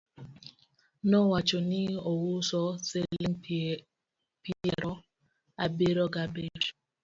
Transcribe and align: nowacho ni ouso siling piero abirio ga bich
nowacho 1.09 1.57
ni 1.69 1.81
ouso 2.11 2.61
siling 2.87 3.33
piero 4.43 4.91
abirio 5.63 6.05
ga 6.13 6.23
bich 6.33 6.65